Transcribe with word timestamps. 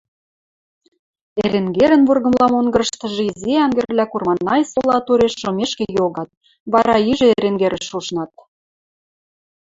Эренгерӹн 1.43 2.01
вургымла 2.07 2.47
монгырыштыжы 2.53 3.23
изи 3.29 3.51
ӓнгӹрвлӓ 3.65 4.05
Курманай 4.11 4.61
сола 4.71 4.97
туреш 5.05 5.33
шомешкӹ 5.41 5.85
йогат, 5.97 6.29
вара 6.73 6.95
ижӹ 7.11 7.27
Эренгерӹш 7.35 7.87
ушнат. 7.97 8.31